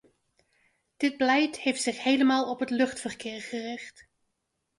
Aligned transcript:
Dit 0.97 1.17
beleid 1.17 1.59
heeft 1.59 1.81
zich 1.81 2.03
helemaal 2.03 2.49
op 2.49 2.59
het 2.59 2.69
luchtverkeer 2.69 3.41
gericht. 3.41 4.07